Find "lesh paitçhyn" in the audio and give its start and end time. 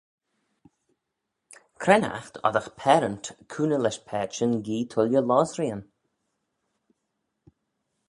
3.81-4.53